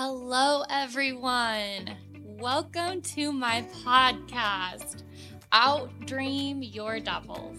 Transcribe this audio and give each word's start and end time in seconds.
Hello, 0.00 0.62
everyone. 0.70 1.90
Welcome 2.22 3.02
to 3.02 3.32
my 3.32 3.66
podcast, 3.84 5.02
Outdream 5.52 6.60
Your 6.62 7.00
Devils 7.00 7.58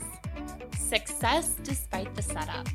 Success 0.77 1.57
Despite 1.63 2.15
the 2.15 2.21
Setup. 2.21 2.65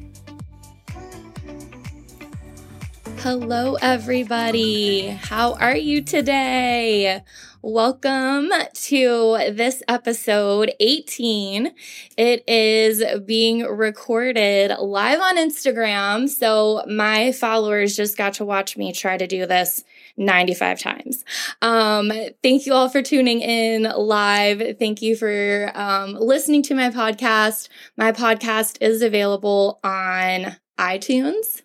Hello, 3.20 3.76
everybody. 3.80 5.06
How 5.08 5.54
are 5.54 5.76
you 5.78 6.02
today? 6.02 7.22
Welcome 7.66 8.50
to 8.74 9.38
this 9.50 9.82
episode 9.88 10.72
18. 10.80 11.72
It 12.18 12.44
is 12.46 13.02
being 13.24 13.62
recorded 13.62 14.70
live 14.78 15.18
on 15.18 15.38
Instagram. 15.38 16.28
So 16.28 16.84
my 16.86 17.32
followers 17.32 17.96
just 17.96 18.18
got 18.18 18.34
to 18.34 18.44
watch 18.44 18.76
me 18.76 18.92
try 18.92 19.16
to 19.16 19.26
do 19.26 19.46
this 19.46 19.82
95 20.18 20.78
times. 20.78 21.24
Um, 21.62 22.12
thank 22.42 22.66
you 22.66 22.74
all 22.74 22.90
for 22.90 23.00
tuning 23.00 23.40
in 23.40 23.84
live. 23.84 24.76
Thank 24.78 25.00
you 25.00 25.16
for 25.16 25.72
um, 25.74 26.16
listening 26.20 26.62
to 26.64 26.74
my 26.74 26.90
podcast. 26.90 27.70
My 27.96 28.12
podcast 28.12 28.76
is 28.82 29.00
available 29.00 29.80
on 29.82 30.54
iTunes, 30.78 31.62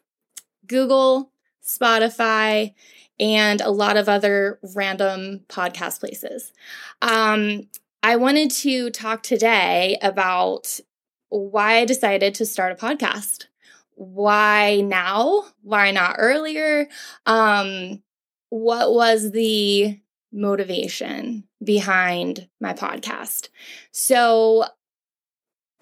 Google, 0.66 1.34
Spotify, 1.61 2.73
and 3.20 3.62
a 3.62 3.70
lot 3.70 3.98
of 3.98 4.08
other 4.08 4.59
random 4.76 5.41
podcast 5.50 6.00
places. 6.00 6.54
Um, 7.02 7.68
I 8.02 8.16
wanted 8.16 8.52
to 8.52 8.90
talk 8.92 9.23
today 9.23 9.98
about 10.02 10.80
why 11.30 11.80
I 11.80 11.86
decided 11.86 12.36
to 12.36 12.45
start 12.45 12.72
a 12.72 12.76
podcast. 12.76 13.45
Why 13.95 14.82
now? 14.82 15.45
Why 15.62 15.92
not 15.92 16.16
earlier? 16.18 16.88
Um, 17.26 18.02
what 18.50 18.94
was 18.94 19.31
the 19.31 20.00
motivation 20.31 21.44
behind 21.64 22.48
my 22.61 22.73
podcast? 22.73 23.50
So 23.92 24.66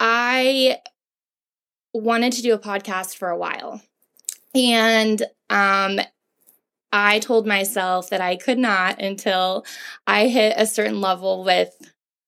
I 0.00 0.78
wanted 1.92 2.32
to 2.34 2.42
do 2.42 2.54
a 2.54 2.58
podcast 2.58 3.16
for 3.16 3.28
a 3.28 3.38
while. 3.38 3.80
And 4.54 5.22
um, 5.50 6.00
I 6.92 7.18
told 7.18 7.46
myself 7.46 8.10
that 8.10 8.20
I 8.20 8.36
could 8.36 8.58
not 8.58 9.00
until 9.00 9.64
I 10.06 10.28
hit 10.28 10.54
a 10.56 10.66
certain 10.66 11.00
level 11.00 11.44
with 11.44 11.76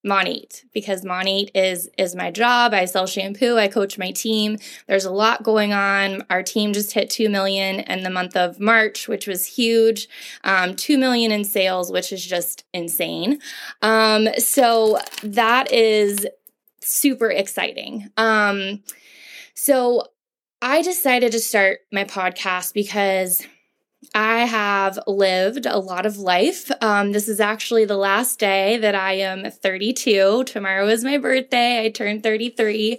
Monat 0.04 0.64
because 0.72 1.04
Monat 1.04 1.50
is 1.54 1.90
is 1.98 2.14
my 2.14 2.30
job. 2.30 2.72
I 2.72 2.86
sell 2.86 3.06
shampoo. 3.06 3.58
I 3.58 3.68
coach 3.68 3.98
my 3.98 4.12
team. 4.12 4.56
There's 4.86 5.04
a 5.04 5.10
lot 5.10 5.42
going 5.42 5.72
on. 5.72 6.24
Our 6.30 6.42
team 6.42 6.72
just 6.72 6.92
hit 6.92 7.10
two 7.10 7.28
million 7.28 7.80
in 7.80 8.02
the 8.02 8.10
month 8.10 8.34
of 8.34 8.58
March, 8.58 9.08
which 9.08 9.26
was 9.26 9.44
huge. 9.44 10.08
Um, 10.42 10.74
two 10.74 10.96
million 10.96 11.32
in 11.32 11.44
sales, 11.44 11.92
which 11.92 12.12
is 12.12 12.24
just 12.24 12.64
insane. 12.72 13.40
Um, 13.82 14.28
so 14.38 14.98
that 15.22 15.70
is 15.70 16.26
super 16.80 17.30
exciting. 17.30 18.08
Um, 18.16 18.82
so 19.54 20.04
I 20.62 20.80
decided 20.80 21.32
to 21.32 21.40
start 21.40 21.80
my 21.92 22.04
podcast 22.04 22.72
because 22.72 23.46
I 24.14 24.46
have 24.46 24.98
lived 25.06 25.66
a 25.66 25.78
lot 25.78 26.06
of 26.06 26.16
life. 26.16 26.70
Um, 26.80 27.12
this 27.12 27.28
is 27.28 27.38
actually 27.38 27.84
the 27.84 27.96
last 27.96 28.38
day 28.38 28.78
that 28.78 28.94
I 28.94 29.14
am 29.14 29.50
32. 29.50 30.44
Tomorrow 30.44 30.88
is 30.88 31.04
my 31.04 31.18
birthday. 31.18 31.84
I 31.84 31.90
turned 31.90 32.22
33, 32.22 32.98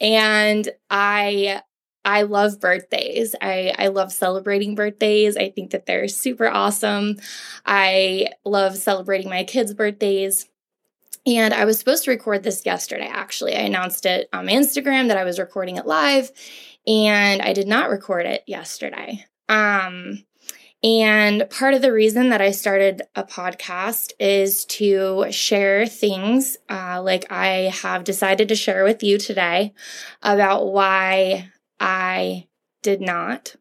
and 0.00 0.68
I 0.90 1.62
I 2.04 2.22
love 2.22 2.60
birthdays. 2.60 3.34
I, 3.42 3.74
I 3.78 3.88
love 3.88 4.10
celebrating 4.10 4.74
birthdays. 4.74 5.36
I 5.36 5.50
think 5.50 5.70
that 5.72 5.84
they're 5.86 6.08
super 6.08 6.48
awesome. 6.48 7.18
I 7.66 8.28
love 8.44 8.76
celebrating 8.76 9.28
my 9.28 9.44
kids' 9.44 9.74
birthdays. 9.74 10.48
And 11.26 11.52
I 11.52 11.66
was 11.66 11.78
supposed 11.78 12.04
to 12.04 12.10
record 12.10 12.42
this 12.42 12.64
yesterday, 12.64 13.06
actually. 13.06 13.54
I 13.54 13.60
announced 13.60 14.06
it 14.06 14.30
on 14.32 14.46
Instagram 14.46 15.08
that 15.08 15.18
I 15.18 15.24
was 15.24 15.38
recording 15.38 15.76
it 15.76 15.86
live, 15.86 16.32
and 16.86 17.42
I 17.42 17.52
did 17.52 17.68
not 17.68 17.90
record 17.90 18.24
it 18.24 18.42
yesterday. 18.46 19.26
Um, 19.50 20.24
and 20.82 21.48
part 21.50 21.74
of 21.74 21.82
the 21.82 21.92
reason 21.92 22.30
that 22.30 22.40
I 22.40 22.52
started 22.52 23.02
a 23.14 23.22
podcast 23.22 24.12
is 24.18 24.64
to 24.66 25.26
share 25.30 25.86
things 25.86 26.56
uh, 26.70 27.02
like 27.02 27.30
I 27.30 27.70
have 27.82 28.04
decided 28.04 28.48
to 28.48 28.54
share 28.54 28.84
with 28.84 29.02
you 29.02 29.18
today 29.18 29.74
about 30.22 30.72
why 30.72 31.50
I 31.78 32.48
did 32.82 33.02
not 33.02 33.56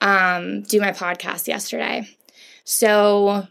um, 0.00 0.62
do 0.62 0.80
my 0.80 0.90
podcast 0.90 1.46
yesterday. 1.46 2.08
So, 2.64 3.46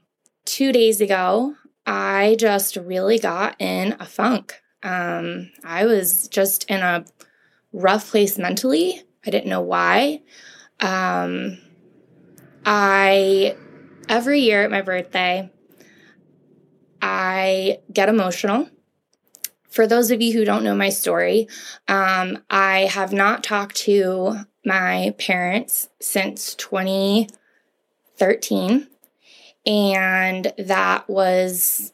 two 0.45 0.73
days 0.73 0.99
ago, 0.99 1.55
I 1.85 2.35
just 2.39 2.75
really 2.75 3.19
got 3.19 3.55
in 3.59 3.95
a 3.99 4.05
funk. 4.05 4.59
Um, 4.83 5.51
I 5.63 5.85
was 5.85 6.27
just 6.27 6.65
in 6.65 6.81
a 6.81 7.05
rough 7.71 8.11
place 8.11 8.37
mentally. 8.37 9.01
I 9.25 9.29
didn't 9.29 9.49
know 9.49 9.61
why. 9.61 10.21
Um, 10.81 11.57
I, 12.65 13.55
every 14.09 14.41
year 14.41 14.63
at 14.63 14.71
my 14.71 14.81
birthday, 14.81 15.51
I 17.01 17.79
get 17.91 18.09
emotional. 18.09 18.69
For 19.69 19.87
those 19.87 20.11
of 20.11 20.21
you 20.21 20.33
who 20.33 20.45
don't 20.45 20.63
know 20.63 20.75
my 20.75 20.89
story, 20.89 21.47
um, 21.87 22.43
I 22.49 22.89
have 22.91 23.13
not 23.13 23.43
talked 23.43 23.75
to 23.77 24.45
my 24.65 25.15
parents 25.17 25.89
since 25.99 26.53
2013. 26.55 28.87
And 29.65 30.53
that 30.57 31.09
was 31.09 31.93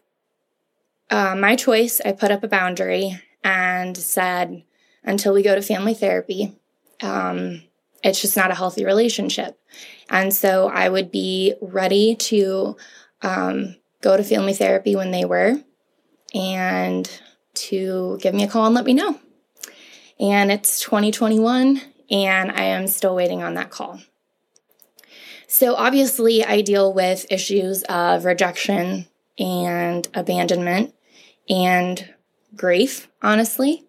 uh, 1.09 1.35
my 1.35 1.56
choice. 1.56 2.01
I 2.03 2.11
put 2.13 2.31
up 2.31 2.44
a 2.44 2.47
boundary 2.47 3.22
and 3.44 3.95
said, 3.95 4.63
until 5.03 5.33
we 5.33 5.41
go 5.41 5.56
to 5.56 5.61
family 5.61 5.94
therapy, 5.94 6.53
um, 7.01 7.63
it's 8.03 8.22
just 8.22 8.38
not 8.38 8.52
a 8.52 8.56
healthy 8.56 8.85
relationship. 8.85 9.59
And 10.09 10.34
so 10.34 10.69
I 10.69 10.90
would 10.90 11.12
be 11.12 11.56
ready 11.62 12.16
to 12.16 12.78
um, 13.22 13.75
go 14.02 14.16
to 14.16 14.24
family 14.24 14.53
therapy 14.53 14.96
when 14.96 15.12
they 15.12 15.25
were 15.25 15.62
and 16.34 17.09
to 17.53 18.18
give 18.22 18.34
me 18.34 18.44
a 18.44 18.47
call 18.47 18.66
and 18.66 18.75
let 18.75 18.86
me 18.86 18.94
know. 18.94 19.19
And 20.19 20.52
it's 20.52 20.80
2021, 20.81 21.81
and 22.09 22.52
I 22.52 22.63
am 22.63 22.88
still 22.88 23.16
waiting 23.16 23.44
on 23.44 23.53
that 23.53 23.69
call. 23.69 24.00
So, 25.47 25.75
obviously, 25.75 26.44
I 26.44 26.62
deal 26.62 26.91
with 26.91 27.31
issues 27.31 27.84
of 27.84 28.25
rejection 28.25 29.06
and 29.40 30.07
abandonment 30.13 30.94
and 31.47 32.13
grief, 32.56 33.07
honestly. 33.22 33.86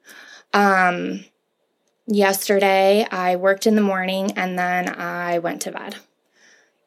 Um, 0.52 1.24
yesterday, 2.08 3.06
I 3.10 3.36
worked 3.36 3.66
in 3.66 3.76
the 3.76 3.82
morning 3.82 4.32
and 4.32 4.58
then 4.58 4.88
I 4.88 5.38
went 5.38 5.62
to 5.62 5.72
bed. 5.72 5.96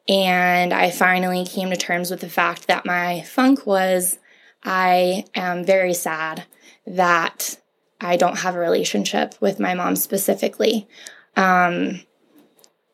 And 0.08 0.72
I 0.72 0.90
finally 0.90 1.46
came 1.46 1.70
to 1.70 1.76
terms 1.76 2.10
with 2.10 2.20
the 2.20 2.28
fact 2.28 2.66
that 2.66 2.84
my 2.84 3.22
funk 3.22 3.66
was 3.66 4.18
I 4.64 5.24
am 5.34 5.64
very 5.64 5.94
sad 5.94 6.44
that 6.86 7.58
I 8.00 8.16
don't 8.16 8.38
have 8.38 8.56
a 8.56 8.60
relationship 8.60 9.34
with 9.40 9.60
my 9.60 9.74
mom 9.74 9.96
specifically. 9.96 10.88
Um, 11.36 12.00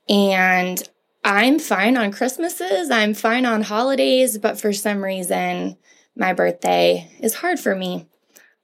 and 0.09 0.83
I'm 1.25 1.59
fine 1.59 1.97
on 1.97 2.13
Christmases, 2.13 2.91
I'm 2.91 3.15
fine 3.15 3.45
on 3.45 3.63
holidays, 3.63 4.39
but 4.39 4.61
for 4.61 4.73
some 4.73 5.03
reason, 5.03 5.77
my 6.17 6.33
birthday 6.33 7.11
is 7.21 7.35
hard 7.35 7.59
for 7.59 7.75
me. 7.75 8.07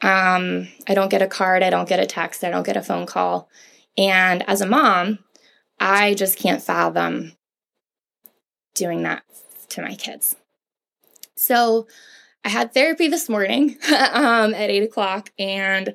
Um, 0.04 0.68
I 0.86 0.92
don't 0.92 1.08
get 1.08 1.22
a 1.22 1.26
card, 1.26 1.62
I 1.62 1.70
don't 1.70 1.88
get 1.88 1.98
a 1.98 2.04
text, 2.04 2.44
I 2.44 2.50
don't 2.50 2.66
get 2.66 2.76
a 2.76 2.82
phone 2.82 3.06
call. 3.06 3.48
And 3.96 4.46
as 4.46 4.60
a 4.60 4.66
mom, 4.66 5.20
I 5.80 6.12
just 6.12 6.38
can't 6.38 6.62
fathom 6.62 7.32
doing 8.74 9.02
that 9.04 9.22
to 9.70 9.80
my 9.80 9.94
kids. 9.94 10.36
So 11.36 11.86
I 12.44 12.50
had 12.50 12.74
therapy 12.74 13.08
this 13.08 13.30
morning 13.30 13.78
um, 14.12 14.52
at 14.52 14.68
eight 14.68 14.82
o'clock, 14.82 15.32
and 15.38 15.88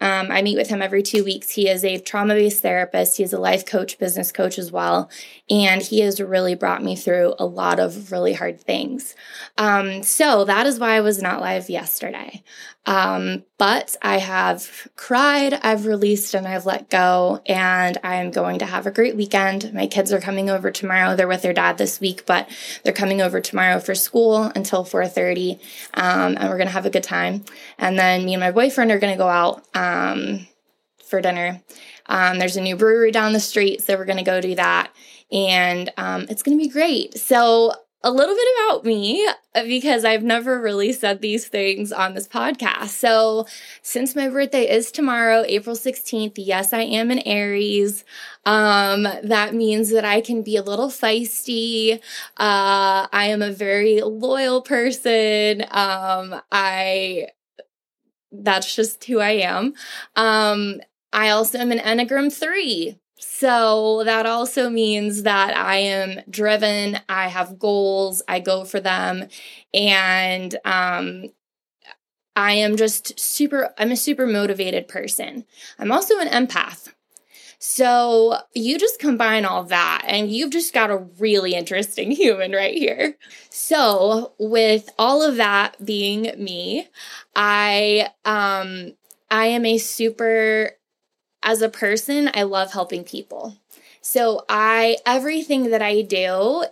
um, 0.00 0.32
I 0.32 0.42
meet 0.42 0.56
with 0.56 0.68
him 0.68 0.82
every 0.82 1.02
two 1.02 1.22
weeks. 1.22 1.50
He 1.50 1.68
is 1.68 1.84
a 1.84 1.98
trauma 1.98 2.34
based 2.34 2.60
therapist, 2.60 3.18
he's 3.18 3.32
a 3.32 3.38
life 3.38 3.64
coach, 3.64 3.98
business 4.00 4.32
coach 4.32 4.58
as 4.58 4.72
well, 4.72 5.08
and 5.48 5.80
he 5.80 6.00
has 6.00 6.20
really 6.20 6.56
brought 6.56 6.82
me 6.82 6.96
through 6.96 7.34
a 7.38 7.46
lot 7.46 7.78
of 7.78 8.10
really 8.10 8.32
hard 8.32 8.60
things. 8.60 9.14
Um, 9.56 10.02
so 10.02 10.44
that 10.44 10.66
is 10.66 10.80
why 10.80 10.96
I 10.96 11.00
was 11.02 11.22
not 11.22 11.40
live 11.40 11.70
yesterday. 11.70 12.42
Um, 12.84 13.44
but 13.58 13.96
I 14.02 14.18
have 14.18 14.88
cried, 14.96 15.54
I've 15.54 15.86
released, 15.86 16.34
and 16.34 16.48
I've 16.48 16.66
let 16.66 16.90
go, 16.90 17.40
and 17.46 17.96
I'm 18.02 18.32
going 18.32 18.58
to 18.58 18.66
have 18.66 18.86
a 18.86 18.90
great 18.90 19.14
weekend. 19.14 19.72
My 19.72 19.86
kids 19.86 20.12
are 20.12 20.20
coming 20.20 20.50
over 20.50 20.72
tomorrow. 20.72 21.14
They're 21.14 21.28
with 21.28 21.42
their 21.42 21.52
dad 21.52 21.78
this 21.78 22.00
week, 22.00 22.26
but 22.26 22.48
they're 22.82 22.92
coming 22.92 23.22
over 23.22 23.40
tomorrow 23.40 23.78
for 23.78 23.94
school 23.94 24.50
until 24.56 24.84
4:30, 24.84 25.60
um, 25.94 26.36
and 26.38 26.48
we're 26.48 26.58
gonna 26.58 26.70
have 26.70 26.86
a 26.86 26.90
good 26.90 27.04
time. 27.04 27.44
And 27.78 27.98
then 27.98 28.24
me 28.24 28.34
and 28.34 28.40
my 28.40 28.50
boyfriend 28.50 28.90
are 28.90 28.98
gonna 28.98 29.16
go 29.16 29.28
out. 29.28 29.64
Um, 29.74 30.46
for 31.12 31.20
dinner. 31.20 31.62
Um, 32.06 32.38
there's 32.38 32.56
a 32.56 32.60
new 32.62 32.74
brewery 32.74 33.12
down 33.12 33.34
the 33.34 33.38
street, 33.40 33.82
so 33.82 33.96
we're 33.96 34.06
to 34.16 34.24
go 34.24 34.40
do 34.40 34.54
that. 34.54 34.90
And 35.30 35.92
um, 35.98 36.26
it's 36.30 36.42
to 36.58 36.64
be 36.64 36.70
great. 36.70 37.18
So, 37.18 37.74
a 38.04 38.10
little 38.10 38.34
bit 38.34 38.48
about 38.66 38.84
me 38.84 39.26
uh, 39.54 39.62
because 39.64 40.04
I've 40.04 40.24
never 40.24 40.60
really 40.60 40.92
said 40.92 41.20
these 41.20 41.46
things 41.46 41.92
on 41.92 42.14
this 42.14 42.26
podcast. 42.26 42.88
So, 42.88 43.46
since 43.82 44.16
my 44.16 44.28
birthday 44.28 44.68
is 44.68 44.90
tomorrow, 44.90 45.44
April 45.46 45.76
16th, 45.76 46.34
yes, 46.36 46.72
I 46.72 46.82
am 46.82 47.10
an 47.10 47.20
Aries. 47.20 48.04
Um, 48.44 49.04
that 49.22 49.54
means 49.54 49.90
that 49.90 50.04
I 50.04 50.20
can 50.20 50.42
be 50.42 50.56
a 50.56 50.62
little 50.62 50.88
feisty. 50.88 52.00
Uh, 52.36 53.06
I 53.12 53.26
am 53.26 53.42
a 53.42 53.52
very 53.52 54.00
loyal 54.00 54.62
person. 54.62 55.62
Um, 55.70 56.40
I 56.50 57.28
that's 58.32 58.74
just 58.74 59.04
who 59.04 59.20
I 59.20 59.32
am. 59.32 59.74
Um, 60.16 60.80
I 61.12 61.30
also 61.30 61.58
am 61.58 61.70
an 61.70 61.78
Enneagram 61.78 62.32
3. 62.32 62.98
So 63.24 64.02
that 64.04 64.26
also 64.26 64.68
means 64.68 65.22
that 65.22 65.56
I 65.56 65.76
am 65.76 66.20
driven, 66.28 66.98
I 67.08 67.28
have 67.28 67.56
goals, 67.56 68.20
I 68.26 68.40
go 68.40 68.64
for 68.64 68.80
them, 68.80 69.28
and 69.72 70.56
um, 70.64 71.26
I 72.34 72.54
am 72.54 72.76
just 72.76 73.18
super, 73.20 73.72
I'm 73.78 73.92
a 73.92 73.96
super 73.96 74.26
motivated 74.26 74.88
person. 74.88 75.44
I'm 75.78 75.92
also 75.92 76.18
an 76.18 76.28
empath. 76.28 76.92
So 77.60 78.38
you 78.54 78.76
just 78.76 78.98
combine 78.98 79.44
all 79.44 79.62
that 79.64 80.02
and 80.08 80.32
you've 80.32 80.50
just 80.50 80.74
got 80.74 80.90
a 80.90 81.06
really 81.20 81.54
interesting 81.54 82.10
human 82.12 82.50
right 82.50 82.74
here. 82.74 83.16
So 83.50 84.32
with 84.40 84.90
all 84.98 85.22
of 85.22 85.36
that 85.36 85.76
being 85.84 86.32
me, 86.42 86.88
I 87.36 88.08
um 88.24 88.94
I 89.30 89.46
am 89.46 89.64
a 89.64 89.78
super 89.78 90.72
as 91.42 91.62
a 91.62 91.68
person, 91.68 92.30
I 92.34 92.42
love 92.42 92.72
helping 92.72 93.04
people. 93.04 93.56
So 94.00 94.44
I 94.48 94.98
everything 95.06 95.70
that 95.70 95.82
I 95.82 96.02
do 96.02 96.64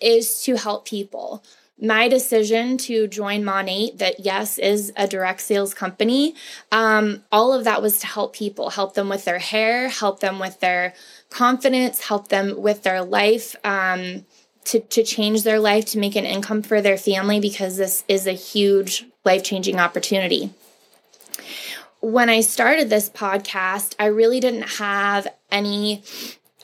is 0.00 0.42
to 0.44 0.56
help 0.56 0.86
people. 0.86 1.42
My 1.82 2.08
decision 2.08 2.76
to 2.78 3.06
join 3.06 3.42
Monat, 3.42 3.98
that 3.98 4.20
yes 4.20 4.58
is 4.58 4.92
a 4.96 5.08
direct 5.08 5.40
sales 5.40 5.72
company, 5.72 6.34
um, 6.70 7.24
all 7.32 7.54
of 7.54 7.64
that 7.64 7.80
was 7.80 7.98
to 8.00 8.06
help 8.06 8.34
people, 8.34 8.70
help 8.70 8.94
them 8.94 9.08
with 9.08 9.24
their 9.24 9.38
hair, 9.38 9.88
help 9.88 10.20
them 10.20 10.38
with 10.38 10.60
their 10.60 10.92
confidence, 11.30 12.06
help 12.06 12.28
them 12.28 12.60
with 12.60 12.82
their 12.82 13.02
life, 13.02 13.56
um, 13.64 14.26
to, 14.66 14.80
to 14.80 15.02
change 15.02 15.42
their 15.42 15.58
life, 15.58 15.86
to 15.86 15.98
make 15.98 16.16
an 16.16 16.26
income 16.26 16.60
for 16.62 16.82
their 16.82 16.98
family, 16.98 17.40
because 17.40 17.78
this 17.78 18.04
is 18.08 18.26
a 18.26 18.32
huge 18.32 19.06
life 19.24 19.42
changing 19.42 19.80
opportunity 19.80 20.52
when 22.00 22.28
I 22.28 22.40
started 22.40 22.88
this 22.88 23.10
podcast, 23.10 23.94
I 23.98 24.06
really 24.06 24.40
didn't 24.40 24.68
have 24.78 25.28
any 25.50 26.02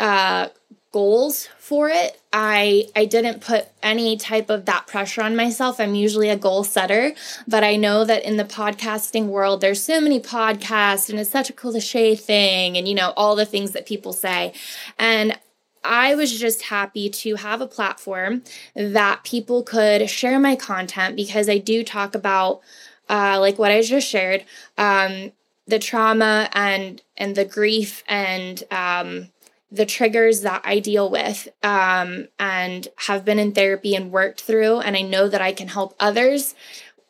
uh, 0.00 0.48
goals 0.92 1.48
for 1.58 1.90
it. 1.90 2.20
I 2.32 2.88
I 2.96 3.04
didn't 3.04 3.40
put 3.40 3.68
any 3.82 4.16
type 4.16 4.48
of 4.48 4.64
that 4.64 4.86
pressure 4.86 5.22
on 5.22 5.36
myself. 5.36 5.78
I'm 5.78 5.94
usually 5.94 6.30
a 6.30 6.36
goal 6.36 6.64
setter, 6.64 7.12
but 7.46 7.62
I 7.64 7.76
know 7.76 8.04
that 8.04 8.24
in 8.24 8.36
the 8.36 8.44
podcasting 8.44 9.26
world 9.26 9.60
there's 9.60 9.82
so 9.82 10.00
many 10.00 10.20
podcasts 10.20 11.10
and 11.10 11.18
it's 11.18 11.30
such 11.30 11.50
a 11.50 11.52
cliche 11.52 12.16
thing 12.16 12.76
and 12.76 12.88
you 12.88 12.94
know 12.94 13.12
all 13.16 13.36
the 13.36 13.44
things 13.44 13.72
that 13.72 13.86
people 13.86 14.12
say. 14.12 14.54
And 14.98 15.38
I 15.84 16.14
was 16.14 16.38
just 16.38 16.62
happy 16.62 17.08
to 17.10 17.36
have 17.36 17.60
a 17.60 17.66
platform 17.66 18.42
that 18.74 19.22
people 19.22 19.62
could 19.62 20.08
share 20.10 20.40
my 20.40 20.56
content 20.56 21.14
because 21.14 21.48
I 21.48 21.58
do 21.58 21.84
talk 21.84 22.14
about 22.14 22.60
uh, 23.08 23.38
like 23.40 23.58
what 23.58 23.70
I 23.70 23.82
just 23.82 24.08
shared, 24.08 24.44
um, 24.78 25.32
the 25.66 25.78
trauma 25.78 26.48
and 26.52 27.02
and 27.16 27.34
the 27.34 27.44
grief 27.44 28.02
and 28.08 28.62
um, 28.70 29.28
the 29.70 29.86
triggers 29.86 30.42
that 30.42 30.62
I 30.64 30.78
deal 30.78 31.10
with 31.10 31.48
um, 31.62 32.28
and 32.38 32.88
have 32.96 33.24
been 33.24 33.38
in 33.38 33.52
therapy 33.52 33.94
and 33.94 34.12
worked 34.12 34.42
through, 34.42 34.80
and 34.80 34.96
I 34.96 35.02
know 35.02 35.28
that 35.28 35.40
I 35.40 35.52
can 35.52 35.68
help 35.68 35.94
others 35.98 36.54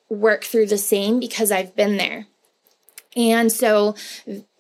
work 0.09 0.45
through 0.45 0.67
the 0.67 0.79
same 0.79 1.19
because 1.21 1.51
I've 1.51 1.75
been 1.75 1.97
there. 1.97 2.27
And 3.17 3.51
so 3.51 3.95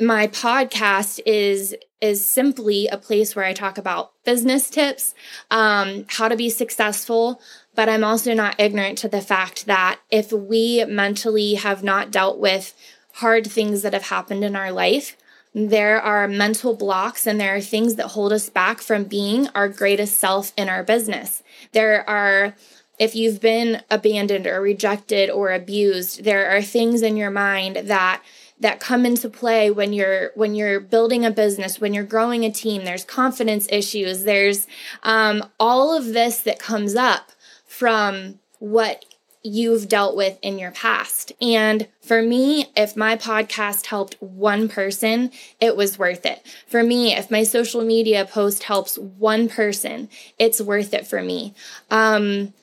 my 0.01 0.27
podcast 0.29 1.21
is 1.27 1.77
is 2.01 2.25
simply 2.25 2.87
a 2.89 2.99
place 2.99 3.35
where 3.35 3.45
I 3.45 3.53
talk 3.53 3.79
about 3.79 4.13
business 4.25 4.69
tips, 4.69 5.15
um, 5.51 6.05
how 6.09 6.29
to 6.29 6.37
be 6.37 6.51
successful, 6.51 7.41
but 7.77 7.89
I'm 7.89 8.03
also 8.03 8.35
not 8.35 8.59
ignorant 8.59 8.99
to 8.99 9.09
the 9.09 9.21
fact 9.21 9.67
that 9.67 10.01
if 10.11 10.33
we 10.33 10.85
mentally 10.87 11.55
have 11.55 11.85
not 11.85 12.11
dealt 12.11 12.39
with 12.39 12.75
hard 13.15 13.47
things 13.47 13.83
that 13.83 13.93
have 13.93 14.09
happened 14.09 14.43
in 14.43 14.57
our 14.57 14.73
life, 14.73 15.17
there 15.55 16.01
are 16.01 16.29
mental 16.29 16.75
blocks 16.75 17.27
and 17.27 17.41
there 17.41 17.57
are 17.57 17.61
things 17.61 17.95
that 17.95 18.09
hold 18.09 18.33
us 18.33 18.51
back 18.51 18.81
from 18.81 19.05
being 19.05 19.49
our 19.55 19.69
greatest 19.69 20.19
self 20.19 20.53
in 20.57 20.69
our 20.69 20.83
business. 20.83 21.43
There 21.73 22.09
are 22.09 22.55
if 22.99 23.15
you've 23.15 23.41
been 23.41 23.83
abandoned 23.91 24.47
or 24.47 24.61
rejected 24.61 25.29
or 25.29 25.53
abused, 25.53 26.25
there 26.25 26.51
are 26.51 26.63
things 26.63 27.03
in 27.03 27.17
your 27.17 27.31
mind 27.31 27.77
that 27.85 28.23
that 28.59 28.81
come 28.81 29.05
into 29.05 29.29
play 29.29 29.71
when 29.71 29.93
you're 29.93 30.31
when 30.35 30.55
you're 30.55 30.81
building 30.81 31.25
a 31.25 31.31
business 31.31 31.81
when 31.81 31.93
you're 31.95 32.05
growing 32.05 32.45
a 32.45 32.51
team. 32.51 32.85
There's 32.85 33.05
confidence 33.05 33.67
issues. 33.71 34.25
There's 34.25 34.67
um, 35.03 35.45
all 35.61 35.97
of 35.97 36.07
this 36.07 36.41
that 36.41 36.59
comes 36.59 36.95
up 36.95 37.33
from 37.77 38.39
what 38.59 39.05
you've 39.43 39.87
dealt 39.87 40.17
with 40.17 40.39
in 40.41 40.59
your 40.59 40.71
past. 40.71 41.31
And 41.43 41.87
for 42.01 42.23
me, 42.23 42.67
if 42.75 42.97
my 42.97 43.17
podcast 43.17 43.87
helped 43.87 44.17
one 44.21 44.67
person, 44.69 45.31
it 45.61 45.77
was 45.77 45.99
worth 45.99 46.25
it. 46.25 46.41
For 46.67 46.83
me, 46.83 47.15
if 47.15 47.31
my 47.31 47.43
social 47.43 47.85
media 47.85 48.25
post 48.25 48.63
helps 48.63 48.97
one 48.97 49.49
person, 49.49 50.09
it's 50.39 50.59
worth 50.59 50.95
it 50.95 51.07
for 51.07 51.23
me. 51.23 51.55
Um, 51.91 52.55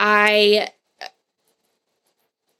I 0.00 0.70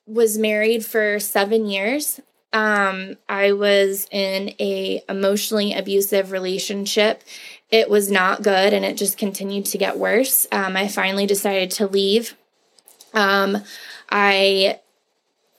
was 0.06 0.36
married 0.36 0.84
for 0.84 1.18
seven 1.18 1.66
years. 1.66 2.20
Um, 2.52 3.16
I 3.28 3.52
was 3.52 4.06
in 4.10 4.54
a 4.60 5.02
emotionally 5.08 5.72
abusive 5.72 6.32
relationship. 6.32 7.22
It 7.70 7.88
was 7.88 8.10
not 8.10 8.42
good, 8.42 8.72
and 8.74 8.84
it 8.84 8.96
just 8.96 9.16
continued 9.16 9.64
to 9.66 9.78
get 9.78 9.98
worse. 9.98 10.46
Um, 10.52 10.76
I 10.76 10.88
finally 10.88 11.26
decided 11.26 11.70
to 11.72 11.86
leave. 11.86 12.36
Um, 13.14 13.58
I 14.10 14.80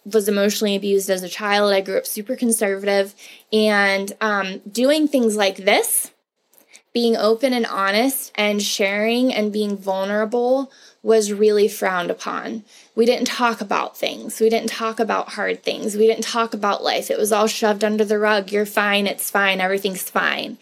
was 0.05 0.27
emotionally 0.27 0.75
abused 0.75 1.09
as 1.09 1.23
a 1.23 1.29
child. 1.29 1.73
I 1.73 1.81
grew 1.81 1.97
up 1.97 2.05
super 2.05 2.35
conservative, 2.35 3.15
and 3.51 4.13
um, 4.21 4.59
doing 4.71 5.07
things 5.07 5.35
like 5.35 5.57
this, 5.57 6.11
being 6.93 7.17
open 7.17 7.53
and 7.53 7.65
honest, 7.65 8.31
and 8.35 8.61
sharing 8.61 9.33
and 9.33 9.51
being 9.51 9.75
vulnerable 9.75 10.71
was 11.01 11.33
really 11.33 11.67
frowned 11.67 12.11
upon. 12.11 12.63
We 12.95 13.05
didn't 13.05 13.25
talk 13.25 13.59
about 13.59 13.97
things. 13.97 14.39
We 14.39 14.49
didn't 14.49 14.69
talk 14.69 14.99
about 14.99 15.29
hard 15.29 15.63
things. 15.63 15.95
We 15.95 16.05
didn't 16.05 16.25
talk 16.25 16.53
about 16.53 16.83
life. 16.83 17.09
It 17.09 17.17
was 17.17 17.31
all 17.31 17.47
shoved 17.47 17.83
under 17.83 18.05
the 18.05 18.19
rug. 18.19 18.51
You're 18.51 18.67
fine. 18.67 19.07
It's 19.07 19.31
fine. 19.31 19.59
Everything's 19.59 20.09
fine. 20.09 20.57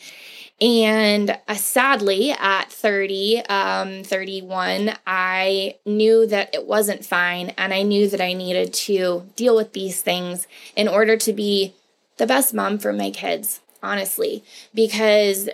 And 0.62 1.38
uh, 1.48 1.56
sadly, 1.56 2.32
at 2.32 2.72
30, 2.72 3.42
um, 3.50 4.04
31, 4.04 4.94
I 5.08 5.76
knew 5.86 6.28
that 6.28 6.54
it 6.54 6.68
wasn't 6.68 7.04
fine. 7.04 7.50
And 7.58 7.74
I 7.74 7.82
knew 7.82 8.08
that 8.08 8.22
I 8.22 8.34
needed 8.34 8.74
to 8.74 9.28
deal 9.36 9.56
with 9.56 9.74
these 9.74 10.02
things 10.02 10.48
in 10.76 10.88
order 10.88 11.18
to 11.18 11.34
be 11.34 11.74
the 12.18 12.28
best 12.28 12.54
mom 12.54 12.78
for 12.78 12.94
my 12.94 13.10
kids, 13.10 13.60
honestly. 13.82 14.44
Because 14.74 15.50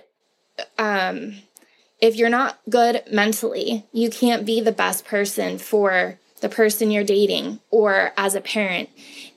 um, 0.77 1.35
if 2.01 2.15
you're 2.15 2.29
not 2.29 2.59
good 2.69 3.01
mentally, 3.11 3.85
you 3.93 4.09
can't 4.09 4.45
be 4.45 4.59
the 4.61 4.71
best 4.71 5.05
person 5.05 5.57
for 5.57 6.19
the 6.41 6.49
person 6.49 6.91
you're 6.91 7.03
dating 7.03 7.59
or 7.69 8.11
as 8.17 8.35
a 8.35 8.41
parent. 8.41 8.89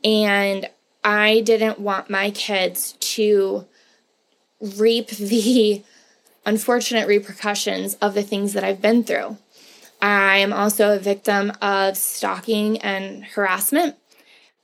And 0.04 0.68
I 1.02 1.40
didn't 1.40 1.78
want 1.78 2.10
my 2.10 2.30
kids 2.30 2.92
to 3.00 3.66
reap 4.60 5.08
the 5.10 5.82
unfortunate 6.44 7.06
repercussions 7.06 7.94
of 7.96 8.14
the 8.14 8.22
things 8.22 8.52
that 8.54 8.64
I've 8.64 8.82
been 8.82 9.04
through. 9.04 9.36
I 10.02 10.38
am 10.38 10.52
also 10.52 10.94
a 10.94 10.98
victim 10.98 11.52
of 11.60 11.96
stalking 11.96 12.78
and 12.78 13.24
harassment. 13.24 13.96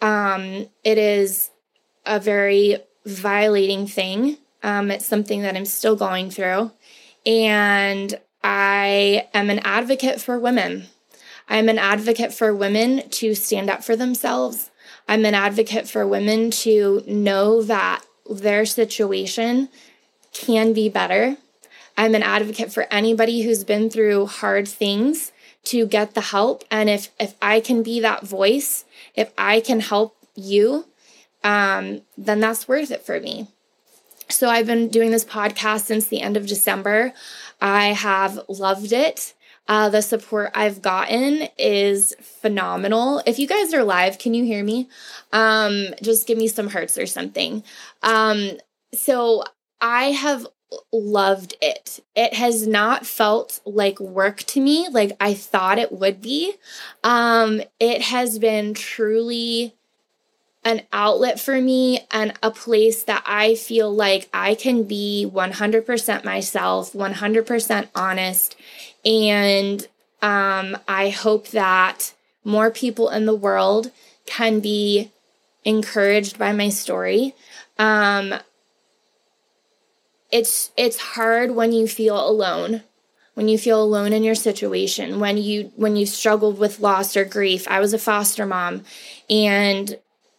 Um, 0.01 0.69
it 0.83 0.99
is 0.99 1.51
a 2.07 2.19
very 2.19 2.79
violating 3.05 3.87
thing. 3.87 4.39
Um, 4.63 4.91
it's 4.91 5.05
something 5.05 5.43
that 5.43 5.57
I'm 5.57 5.67
still 5.67 5.97
going 5.97 6.31
through. 6.31 6.73
And 7.27 8.19
I 8.43 9.29
am 9.35 9.51
an 9.51 9.59
advocate 9.61 10.21
for 10.21 10.39
women. 10.39 10.87
I'm 11.49 11.69
an 11.69 11.79
advocate 11.79 12.33
for 12.33 12.55
women 12.55 13.09
to 13.11 13.35
stand 13.35 13.71
up 13.71 13.85
for 13.85 13.97
themselves. 13.97 14.71
I'm 15.09 15.25
an 15.25 15.35
advocate 15.35 15.89
for 15.89 16.07
women 16.07 16.51
to 16.51 17.03
know 17.07 17.63
that 17.63 18.05
their 18.29 18.67
situation 18.67 19.69
can 20.33 20.73
be 20.73 20.89
better. 20.89 21.37
I'm 21.97 22.15
an 22.15 22.23
advocate 22.23 22.73
for 22.73 22.87
anybody 22.91 23.43
who's 23.43 23.65
been 23.65 23.89
through 23.89 24.27
hard 24.27 24.69
things 24.69 25.33
to 25.65 25.87
get 25.87 26.15
the 26.15 26.21
help. 26.21 26.65
And 26.71 26.91
if 26.91 27.11
if 27.19 27.35
I 27.41 27.61
can 27.61 27.83
be 27.83 28.01
that 28.01 28.27
voice, 28.27 28.85
if 29.15 29.33
I 29.39 29.61
can 29.61 29.81
help 29.81 30.17
you, 30.35 30.87
um, 31.43 32.03
then 32.19 32.41
that's 32.41 32.69
worth 32.69 32.91
it 32.91 33.03
for 33.03 33.21
me. 33.21 33.49
so 34.29 34.49
I've 34.49 34.67
been 34.67 34.89
doing 34.89 35.13
this 35.13 35.25
podcast 35.25 35.83
since 35.83 36.09
the 36.09 36.21
end 36.21 36.37
of 36.37 36.47
December. 36.47 37.13
I 37.61 37.87
have 37.89 38.41
loved 38.49 38.93
it. 38.93 39.35
Uh, 39.69 39.89
the 39.89 40.03
support 40.03 40.51
I've 40.55 40.81
gotten 40.83 41.49
is 41.59 42.15
phenomenal. 42.21 43.23
If 43.27 43.39
you 43.39 43.47
guys 43.47 43.75
are 43.75 43.85
live, 43.85 44.19
can 44.19 44.35
you 44.35 44.45
hear 44.45 44.63
me? 44.63 44.89
Um, 45.33 45.89
just 46.03 46.27
give 46.27 46.39
me 46.39 46.49
some 46.49 46.69
hearts 46.69 46.97
or 46.97 47.07
something. 47.07 47.65
Um, 48.03 48.59
so 48.95 49.45
I 49.81 50.13
have 50.13 50.47
loved 50.93 51.55
it. 51.61 52.01
It 52.15 52.35
has 52.35 52.67
not 52.67 53.07
felt 53.07 53.61
like 53.65 54.01
work 54.01 54.39
to 54.45 54.61
me 54.61 54.89
like 54.91 55.13
I 55.21 55.35
thought 55.35 55.79
it 55.79 55.93
would 55.93 56.21
be. 56.21 56.55
Um, 57.05 57.61
it 57.79 58.03
has 58.03 58.39
been 58.39 58.75
truly 58.75 59.75
an 60.67 60.83
outlet 60.93 61.39
for 61.39 61.61
me 61.61 62.01
and 62.11 62.33
a 62.43 62.51
place 62.51 63.05
that 63.05 63.23
I 63.25 63.55
feel 63.55 63.95
like 63.95 64.29
I 64.35 64.57
can 64.57 64.83
be 64.83 65.25
100% 65.33 66.25
myself, 66.25 66.93
100% 66.93 67.89
honest. 67.95 68.57
And 69.05 69.87
um, 70.21 70.77
I 70.89 71.11
hope 71.11 71.49
that 71.51 72.13
more 72.43 72.73
people 72.73 73.11
in 73.11 73.27
the 73.27 73.35
world 73.35 73.93
can 74.27 74.59
be 74.59 75.13
encouraged 75.65 76.37
by 76.37 76.51
my 76.51 76.69
story. 76.69 77.33
Um, 77.79 78.35
it's 80.33 80.73
it's 80.77 80.99
hard 80.99 81.53
when 81.53 81.71
you 81.71 81.87
feel 81.87 82.29
alone 82.29 82.83
when 83.35 83.47
you 83.47 83.57
feel 83.57 83.81
alone 83.81 84.13
in 84.13 84.25
your 84.25 84.35
situation 84.35 85.21
when 85.21 85.37
you 85.37 85.71
when 85.77 85.95
you 85.95 86.05
struggled 86.05 86.59
with 86.59 86.81
loss 86.81 87.17
or 87.17 87.25
grief 87.25 87.69
i 87.69 87.79
was 87.79 87.95
a 87.95 87.99
foster 87.99 88.45
mom 88.45 88.83
and 89.31 89.97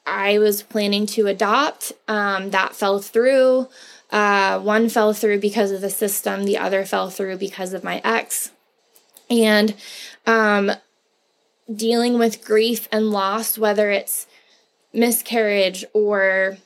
I 0.08 0.40
was 0.40 0.64
planning 0.64 1.06
to 1.08 1.28
adopt. 1.28 1.92
Um, 2.08 2.52
that 2.52 2.76
fell 2.76 3.00
through. 3.00 3.68
Uh, 4.10 4.60
one 4.60 4.88
fell 4.90 5.14
through 5.14 5.40
because 5.40 5.72
of 5.72 5.82
the 5.82 5.90
system, 5.90 6.46
the 6.46 6.58
other 6.58 6.86
fell 6.86 7.10
through 7.10 7.38
because 7.38 7.74
of 7.74 7.84
my 7.84 8.02
ex. 8.06 8.52
And 9.30 9.76
um, 10.26 10.72
dealing 11.74 12.18
with 12.18 12.46
grief 12.46 12.88
and 12.92 13.12
loss, 13.12 13.58
whether 13.58 13.92
it's 13.92 14.26
miscarriage 14.94 15.84
or 15.94 16.58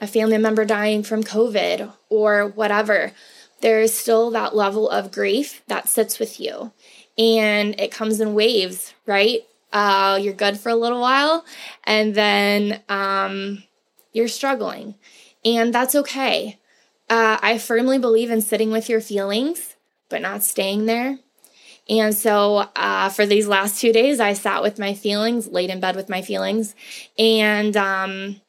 a 0.00 0.06
family 0.06 0.38
member 0.38 0.64
dying 0.64 1.04
from 1.04 1.22
COVID 1.22 1.92
or 2.08 2.48
whatever, 2.48 3.12
there 3.60 3.80
is 3.80 3.96
still 3.96 4.30
that 4.30 4.56
level 4.56 4.88
of 4.88 5.12
grief 5.12 5.62
that 5.68 5.88
sits 5.88 6.18
with 6.18 6.40
you. 6.40 6.72
And 7.16 7.78
it 7.78 7.92
comes 7.92 8.20
in 8.20 8.34
waves, 8.34 8.94
right? 9.06 9.42
Uh, 9.72 10.18
you're 10.20 10.34
good 10.34 10.58
for 10.58 10.68
a 10.68 10.74
little 10.74 11.00
while, 11.00 11.44
and 11.84 12.14
then 12.14 12.80
um, 12.88 13.62
you're 14.12 14.28
struggling. 14.28 14.94
And 15.44 15.74
that's 15.74 15.94
okay. 15.94 16.58
Uh, 17.08 17.38
I 17.42 17.58
firmly 17.58 17.98
believe 17.98 18.30
in 18.30 18.40
sitting 18.40 18.70
with 18.70 18.88
your 18.88 19.00
feelings, 19.00 19.76
but 20.08 20.22
not 20.22 20.42
staying 20.42 20.86
there. 20.86 21.18
And 21.88 22.14
so 22.14 22.68
uh, 22.76 23.08
for 23.08 23.26
these 23.26 23.48
last 23.48 23.80
two 23.80 23.92
days, 23.92 24.20
I 24.20 24.34
sat 24.34 24.62
with 24.62 24.78
my 24.78 24.94
feelings, 24.94 25.48
laid 25.48 25.70
in 25.70 25.80
bed 25.80 25.96
with 25.96 26.08
my 26.08 26.22
feelings, 26.22 26.74
and 27.18 27.76
um, 27.76 28.40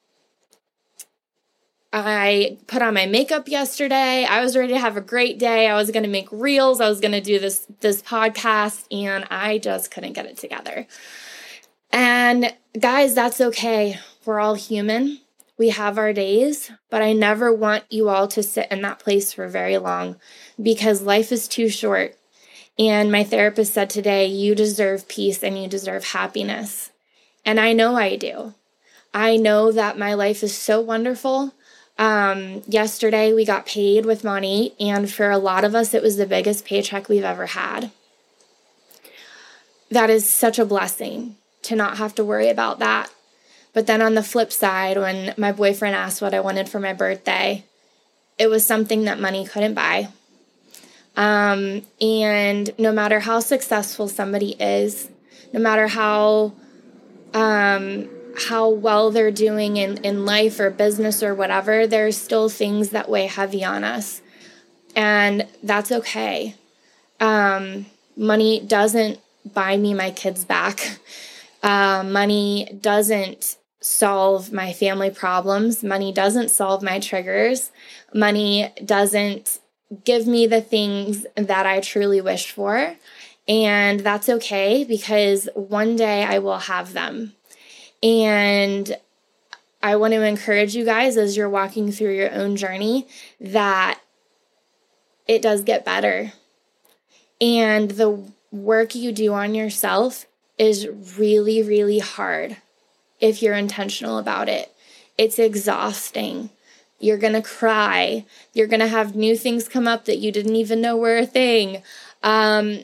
I 1.94 2.58
put 2.68 2.82
on 2.82 2.94
my 2.94 3.06
makeup 3.06 3.50
yesterday. 3.50 4.24
I 4.24 4.42
was 4.42 4.56
ready 4.56 4.74
to 4.74 4.80
have 4.80 4.96
a 4.96 5.02
great 5.02 5.38
day. 5.38 5.68
I 5.68 5.76
was 5.76 5.92
going 5.92 6.04
to 6.04 6.10
make 6.10 6.30
reels. 6.32 6.80
I 6.80 6.88
was 6.88 7.02
going 7.02 7.12
to 7.12 7.22
do 7.22 7.38
this 7.38 7.68
this 7.82 8.02
podcast 8.02 8.86
and 8.92 9.26
I 9.30 9.58
just 9.58 9.92
couldn't 9.92 10.14
get 10.14 10.26
it 10.26 10.38
together. 10.38 10.88
And 11.92 12.56
guys, 12.80 13.14
that's 13.14 13.42
okay. 13.42 14.00
We're 14.26 14.40
all 14.40 14.54
human. 14.54 15.20
We 15.58 15.70
have 15.70 15.98
our 15.98 16.14
days, 16.14 16.72
but 16.90 17.02
I 17.02 17.14
never 17.14 17.54
want 17.54 17.84
you 17.90 18.10
all 18.10 18.28
to 18.30 18.42
sit 18.42 18.72
in 18.72 18.82
that 18.82 19.00
place 19.00 19.34
for 19.34 19.48
very 19.48 19.78
long 19.78 20.16
because 20.62 21.02
life 21.02 21.32
is 21.32 21.48
too 21.48 21.70
short. 21.70 22.16
And 22.80 23.12
my 23.12 23.24
therapist 23.24 23.74
said 23.74 23.90
today, 23.90 24.26
you 24.26 24.56
deserve 24.56 25.08
peace 25.08 25.44
and 25.44 25.62
you 25.62 25.68
deserve 25.68 26.06
happiness. 26.06 26.92
And 27.46 27.60
I 27.60 27.74
know 27.74 27.96
I 27.96 28.16
do. 28.16 28.56
I 29.14 29.36
know 29.36 29.72
that 29.72 30.00
my 30.00 30.14
life 30.14 30.42
is 30.42 30.56
so 30.56 30.80
wonderful 30.80 31.54
um, 32.02 32.64
yesterday 32.68 33.32
we 33.32 33.46
got 33.46 33.68
paid 33.68 34.08
with 34.08 34.24
Monat, 34.24 34.74
and 34.80 35.08
for 35.10 35.30
a 35.30 35.38
lot 35.38 35.64
of 35.64 35.76
us, 35.76 35.94
it 35.94 36.02
was 36.02 36.18
the 36.18 36.26
biggest 36.26 36.66
paycheck 36.66 37.08
we've 37.08 37.24
ever 37.24 37.46
had. 37.46 37.92
That 39.92 40.10
is 40.10 40.28
such 40.28 40.58
a 40.58 40.66
blessing 40.66 41.36
to 41.62 41.76
not 41.76 41.98
have 41.98 42.16
to 42.16 42.26
worry 42.26 42.50
about 42.50 42.80
that. 42.80 43.12
But 43.72 43.86
then 43.86 44.02
on 44.02 44.16
the 44.16 44.24
flip 44.24 44.52
side, 44.52 44.98
when 44.98 45.36
my 45.38 45.52
boyfriend 45.52 45.96
asked 45.96 46.24
what 46.24 46.34
I 46.34 46.40
wanted 46.40 46.68
for 46.68 46.80
my 46.80 46.92
birthday, 46.92 47.66
it 48.40 48.48
was 48.48 48.66
something 48.66 49.04
that 49.04 49.20
money 49.20 49.46
couldn't 49.46 49.76
buy. 49.76 50.08
Um, 51.16 51.84
and 52.02 52.74
no 52.80 52.92
matter 52.92 53.20
how 53.20 53.42
successful 53.42 54.08
somebody 54.08 54.56
is, 54.60 55.08
no 55.54 55.60
matter 55.60 55.88
how 55.88 56.54
um, 57.36 58.10
how 58.38 58.70
well 58.70 59.12
they're 59.12 59.32
doing 59.32 59.78
in, 59.78 59.98
in 60.04 60.26
life 60.26 60.60
or 60.60 60.70
business 60.70 61.22
or 61.24 61.34
whatever, 61.34 61.88
there's 61.88 62.18
still 62.18 62.50
things 62.50 62.90
that 62.90 63.10
weigh 63.10 63.28
heavy 63.28 63.64
on 63.64 63.84
us. 63.84 64.22
And 64.96 65.48
that's 65.64 65.92
okay. 65.92 66.56
Um, 67.20 67.86
money 68.16 68.60
doesn't 68.60 69.20
buy 69.54 69.78
me 69.78 69.94
my 69.94 70.12
kids 70.12 70.46
back. 70.46 71.00
Uh, 71.64 72.04
money 72.04 72.76
doesn't 72.82 73.58
solve 73.82 74.52
my 74.52 74.74
family 74.74 75.12
problems. 75.12 75.84
Money 75.84 76.12
doesn't 76.12 76.50
solve 76.50 76.82
my 76.82 77.00
triggers. 77.00 77.72
Money 78.16 78.74
doesn't 78.84 79.60
give 80.04 80.26
me 80.26 80.48
the 80.48 80.62
things 80.62 81.26
that 81.36 81.66
I 81.66 81.80
truly 81.80 82.20
wish 82.20 82.50
for. 82.50 82.96
And 83.48 84.00
that's 84.00 84.30
okay 84.30 84.84
because 84.84 85.50
one 85.54 85.96
day 85.96 86.24
I 86.24 86.40
will 86.40 86.60
have 86.60 86.94
them. 86.94 87.34
And 88.04 88.96
I 89.84 89.96
want 89.96 90.14
to 90.14 90.24
encourage 90.24 90.76
you 90.76 90.86
guys 90.86 91.18
as 91.18 91.36
you're 91.36 91.50
walking 91.50 91.92
through 91.92 92.16
your 92.16 92.32
own 92.32 92.56
journey 92.56 93.08
that 93.40 94.00
it 95.28 95.42
does 95.42 95.64
get 95.64 95.86
better. 95.86 96.34
And 97.40 97.92
the 97.92 98.32
work 98.52 98.96
you 98.96 99.12
do 99.12 99.34
on 99.34 99.56
yourself 99.56 100.26
is 100.58 100.88
really, 101.18 101.64
really 101.64 102.00
hard 102.00 102.58
if 103.20 103.42
you're 103.42 103.56
intentional 103.56 104.18
about 104.18 104.50
it. 104.50 104.74
It's 105.18 105.40
exhausting. 105.40 106.50
You're 107.00 107.18
going 107.18 107.34
to 107.34 107.42
cry. 107.42 108.26
You're 108.54 108.68
going 108.68 108.80
to 108.82 108.88
have 108.88 109.16
new 109.16 109.36
things 109.36 109.68
come 109.68 109.88
up 109.88 110.06
that 110.06 110.20
you 110.20 110.32
didn't 110.32 110.56
even 110.56 110.82
know 110.82 110.98
were 110.98 111.18
a 111.18 111.26
thing. 111.26 111.82
Um, 112.22 112.82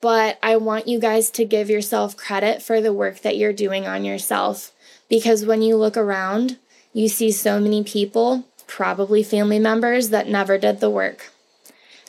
but 0.00 0.38
I 0.42 0.56
want 0.56 0.88
you 0.88 0.98
guys 0.98 1.30
to 1.32 1.44
give 1.44 1.70
yourself 1.70 2.16
credit 2.16 2.62
for 2.62 2.80
the 2.80 2.92
work 2.92 3.20
that 3.22 3.36
you're 3.36 3.52
doing 3.52 3.86
on 3.86 4.04
yourself 4.04 4.72
because 5.08 5.44
when 5.44 5.62
you 5.62 5.76
look 5.76 5.96
around, 5.96 6.58
you 6.92 7.08
see 7.08 7.30
so 7.30 7.60
many 7.60 7.84
people, 7.84 8.44
probably 8.66 9.22
family 9.22 9.58
members, 9.58 10.10
that 10.10 10.28
never 10.28 10.58
did 10.58 10.80
the 10.80 10.90
work. 10.90 11.30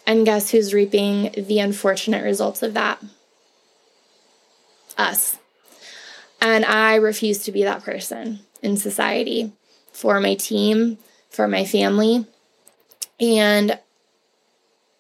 And 0.05 0.25
guess 0.25 0.51
who's 0.51 0.74
reaping 0.74 1.31
the 1.38 1.59
unfortunate 1.59 2.24
results 2.24 2.63
of 2.63 2.74
that? 2.74 3.03
Us. 4.97 5.38
And 6.39 6.63
I 6.65 6.95
refuse 6.95 7.39
to 7.39 7.51
be 7.51 7.63
that 7.63 7.83
person 7.83 8.39
in 8.62 8.77
society 8.77 9.51
for 9.91 10.19
my 10.21 10.36
team, 10.36 10.97
for 11.29 11.47
my 11.47 11.65
family. 11.65 12.25
And 13.19 13.77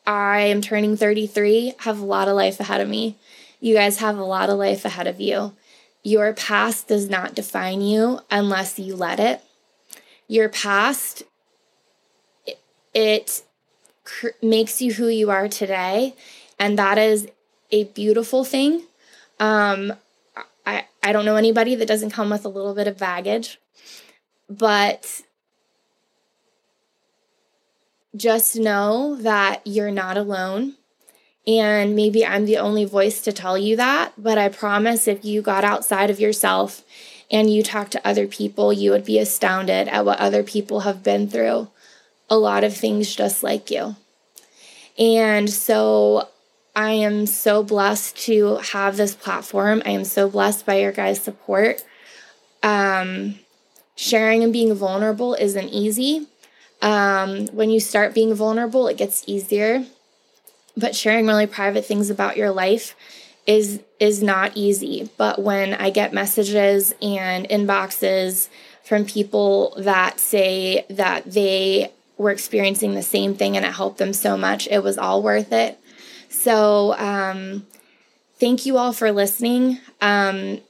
I 0.07 0.39
am 0.39 0.61
turning 0.61 0.95
33, 0.95 1.73
have 1.79 1.99
a 1.99 2.05
lot 2.05 2.29
of 2.29 2.35
life 2.35 2.61
ahead 2.61 2.79
of 2.79 2.87
me. 2.87 3.17
You 3.59 3.75
guys 3.75 3.97
have 3.97 4.17
a 4.17 4.23
lot 4.23 4.49
of 4.49 4.57
life 4.57 4.85
ahead 4.85 5.05
of 5.05 5.19
you. 5.19 5.53
Your 6.01 6.33
past 6.33 6.87
does 6.87 7.09
not 7.09 7.35
define 7.35 7.81
you 7.81 8.21
unless 8.31 8.79
you 8.79 8.95
let 8.95 9.19
it. 9.19 9.41
Your 10.29 10.47
past, 10.47 11.23
it, 12.45 12.57
it 12.93 13.43
cr- 14.05 14.27
makes 14.41 14.81
you 14.81 14.93
who 14.93 15.09
you 15.09 15.29
are 15.29 15.49
today, 15.49 16.15
and 16.57 16.79
that 16.79 16.97
is 16.97 17.27
a 17.71 17.83
beautiful 17.85 18.45
thing. 18.45 18.83
Um, 19.41 19.93
I, 20.65 20.85
I 21.03 21.11
don't 21.11 21.25
know 21.25 21.35
anybody 21.35 21.75
that 21.75 21.87
doesn't 21.87 22.11
come 22.11 22.29
with 22.29 22.45
a 22.45 22.49
little 22.49 22.73
bit 22.73 22.87
of 22.87 22.97
baggage, 22.97 23.59
but 24.49 25.21
just 28.15 28.55
know 28.55 29.15
that 29.17 29.61
you're 29.65 29.91
not 29.91 30.17
alone. 30.17 30.75
And 31.45 31.95
maybe 31.95 32.25
I'm 32.25 32.45
the 32.45 32.57
only 32.57 32.83
voice 32.83 33.21
to 33.21 33.31
tell 33.31 33.57
you 33.57 33.77
that, 33.77 34.13
but 34.17 34.37
I 34.37 34.49
promise 34.49 35.07
if 35.07 35.23
you 35.23 35.41
got 35.41 35.63
outside 35.63 36.09
of 36.09 36.19
yourself 36.19 36.83
and 37.31 37.49
you 37.49 37.63
talk 37.63 37.89
to 37.91 38.07
other 38.07 38.27
people, 38.27 38.73
you 38.73 38.91
would 38.91 39.05
be 39.05 39.17
astounded 39.17 39.87
at 39.87 40.05
what 40.05 40.19
other 40.19 40.43
people 40.43 40.81
have 40.81 41.03
been 41.03 41.29
through. 41.29 41.69
A 42.29 42.37
lot 42.37 42.65
of 42.65 42.75
things 42.75 43.15
just 43.15 43.43
like 43.43 43.71
you. 43.71 43.95
And 44.97 45.49
so 45.49 46.27
I 46.75 46.91
am 46.91 47.25
so 47.25 47.63
blessed 47.63 48.17
to 48.25 48.57
have 48.57 48.97
this 48.97 49.15
platform. 49.15 49.81
I 49.85 49.91
am 49.91 50.03
so 50.03 50.29
blessed 50.29 50.65
by 50.65 50.79
your 50.79 50.91
guys' 50.91 51.21
support. 51.21 51.83
Um, 52.61 53.39
sharing 53.95 54.43
and 54.43 54.51
being 54.51 54.73
vulnerable 54.73 55.33
isn't 55.35 55.69
easy. 55.69 56.27
Um, 56.81 57.47
when 57.47 57.69
you 57.69 57.79
start 57.79 58.13
being 58.13 58.33
vulnerable, 58.33 58.87
it 58.87 58.97
gets 58.97 59.23
easier. 59.27 59.85
But 60.75 60.95
sharing 60.95 61.25
really 61.25 61.47
private 61.47 61.85
things 61.85 62.09
about 62.09 62.37
your 62.37 62.51
life 62.51 62.95
is 63.47 63.81
is 63.99 64.21
not 64.21 64.51
easy. 64.55 65.09
But 65.17 65.41
when 65.41 65.73
I 65.73 65.89
get 65.89 66.13
messages 66.13 66.93
and 67.01 67.47
inboxes 67.49 68.49
from 68.83 69.05
people 69.05 69.73
that 69.77 70.19
say 70.19 70.85
that 70.89 71.31
they 71.31 71.91
were 72.17 72.31
experiencing 72.31 72.93
the 72.93 73.01
same 73.01 73.35
thing 73.35 73.57
and 73.57 73.65
it 73.65 73.73
helped 73.73 73.97
them 73.97 74.13
so 74.13 74.37
much, 74.37 74.67
it 74.69 74.83
was 74.83 74.97
all 74.97 75.23
worth 75.23 75.51
it. 75.51 75.79
So, 76.29 76.93
um, 76.97 77.65
thank 78.39 78.65
you 78.65 78.77
all 78.77 78.93
for 78.93 79.11
listening. 79.11 79.79
Um, 80.01 80.61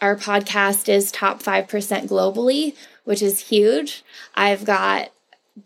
our 0.00 0.16
podcast 0.16 0.88
is 0.88 1.12
top 1.12 1.42
5% 1.42 1.68
globally, 2.08 2.74
which 3.04 3.22
is 3.22 3.48
huge. 3.48 4.02
I've 4.34 4.64
got 4.64 5.10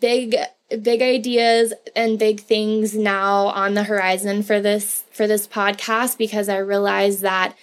big 0.00 0.36
big 0.82 1.00
ideas 1.00 1.72
and 1.94 2.18
big 2.18 2.40
things 2.40 2.96
now 2.96 3.46
on 3.46 3.74
the 3.74 3.84
horizon 3.84 4.42
for 4.42 4.60
this 4.60 5.04
for 5.12 5.26
this 5.26 5.46
podcast 5.46 6.18
because 6.18 6.48
I 6.48 6.58
realize 6.58 7.20
that 7.20 7.54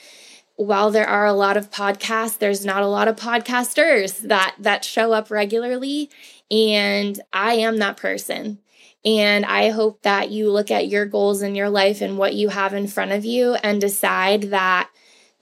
while 0.55 0.91
there 0.91 1.07
are 1.07 1.25
a 1.25 1.33
lot 1.33 1.57
of 1.57 1.69
podcasts 1.69 2.37
there's 2.37 2.65
not 2.65 2.83
a 2.83 2.87
lot 2.87 3.07
of 3.07 3.15
podcasters 3.15 4.21
that 4.27 4.55
that 4.59 4.85
show 4.85 5.11
up 5.11 5.31
regularly. 5.31 6.09
And 6.49 7.19
I 7.31 7.55
am 7.55 7.77
that 7.77 7.97
person. 7.97 8.59
And 9.05 9.45
I 9.45 9.69
hope 9.69 10.01
that 10.03 10.31
you 10.31 10.49
look 10.49 10.71
at 10.71 10.87
your 10.87 11.05
goals 11.05 11.41
in 11.41 11.55
your 11.55 11.69
life 11.69 11.99
and 11.99 12.17
what 12.17 12.35
you 12.35 12.49
have 12.49 12.73
in 12.73 12.87
front 12.87 13.11
of 13.11 13.25
you 13.25 13.55
and 13.55 13.81
decide 13.81 14.43
that 14.43 14.89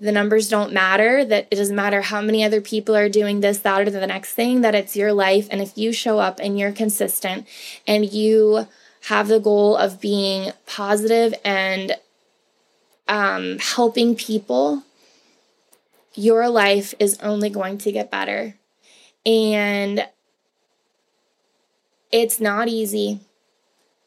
the 0.01 0.11
numbers 0.11 0.49
don't 0.49 0.73
matter, 0.73 1.23
that 1.23 1.47
it 1.51 1.55
doesn't 1.55 1.75
matter 1.75 2.01
how 2.01 2.21
many 2.21 2.43
other 2.43 2.59
people 2.59 2.95
are 2.95 3.07
doing 3.07 3.41
this, 3.41 3.59
that, 3.59 3.87
or 3.87 3.91
the 3.91 4.07
next 4.07 4.33
thing, 4.33 4.61
that 4.61 4.73
it's 4.73 4.95
your 4.95 5.13
life. 5.13 5.47
And 5.51 5.61
if 5.61 5.77
you 5.77 5.93
show 5.93 6.17
up 6.17 6.39
and 6.39 6.57
you're 6.57 6.71
consistent 6.71 7.47
and 7.87 8.11
you 8.11 8.67
have 9.01 9.27
the 9.27 9.39
goal 9.39 9.77
of 9.77 10.01
being 10.01 10.53
positive 10.65 11.35
and 11.45 11.95
um, 13.07 13.59
helping 13.59 14.15
people, 14.15 14.81
your 16.15 16.49
life 16.49 16.95
is 16.99 17.19
only 17.19 17.51
going 17.51 17.77
to 17.77 17.91
get 17.91 18.09
better. 18.09 18.55
And 19.23 20.07
it's 22.11 22.39
not 22.39 22.67
easy. 22.67 23.19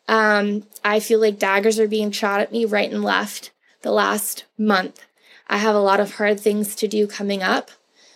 Um, 0.08 0.64
I 0.84 0.98
feel 0.98 1.20
like 1.20 1.38
daggers 1.38 1.78
are 1.78 1.86
being 1.86 2.10
shot 2.10 2.40
at 2.40 2.50
me 2.50 2.64
right 2.64 2.90
and 2.90 3.04
left 3.04 3.52
the 3.82 3.92
last 3.92 4.44
month. 4.58 5.04
I 5.48 5.58
have 5.58 5.74
a 5.74 5.80
lot 5.80 6.00
of 6.00 6.14
hard 6.14 6.40
things 6.40 6.74
to 6.76 6.88
do 6.88 7.06
coming 7.06 7.42
up, 7.42 7.70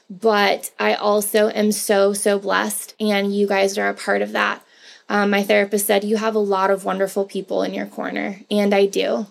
but 0.08 0.70
I 0.78 0.94
also 0.94 1.50
am 1.50 1.72
so, 1.72 2.12
so 2.12 2.38
blessed, 2.38 2.94
and 2.98 3.34
you 3.34 3.46
guys 3.46 3.76
are 3.78 3.88
a 3.88 3.94
part 3.94 4.22
of 4.22 4.32
that. 4.32 4.62
Um, 5.08 5.30
my 5.30 5.42
therapist 5.42 5.86
said, 5.86 6.04
You 6.04 6.16
have 6.16 6.34
a 6.34 6.40
lot 6.40 6.70
of 6.70 6.84
wonderful 6.84 7.24
people 7.24 7.62
in 7.62 7.74
your 7.74 7.86
corner, 7.86 8.40
and 8.50 8.74
I 8.74 8.86
do. 8.86 9.26